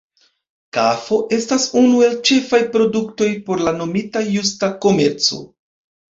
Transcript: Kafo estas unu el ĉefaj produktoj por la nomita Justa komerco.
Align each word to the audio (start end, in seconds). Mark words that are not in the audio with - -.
Kafo 0.75 1.17
estas 1.35 1.65
unu 1.81 1.99
el 2.05 2.15
ĉefaj 2.29 2.61
produktoj 2.75 3.27
por 3.49 3.61
la 3.67 3.73
nomita 3.83 4.23
Justa 4.29 4.71
komerco. 4.87 5.39